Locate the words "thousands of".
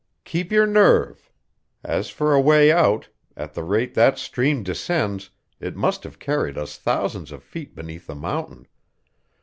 6.75-7.43